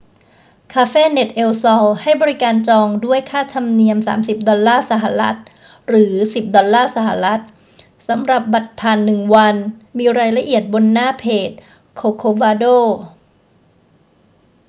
[0.73, 5.37] cafenet el sol ให้บริการการจองด้วยค่าธรรมเนียม 30 ดอลลาร์สหรัฐ
[5.89, 7.39] หรือ 10 ดอลลาร์สหรัฐ
[8.07, 9.55] สำหรับบัตรผ่านหนึ่งวัน
[9.97, 11.49] มีรายละเอียดบนหน้าเพจ
[11.99, 12.77] corcovado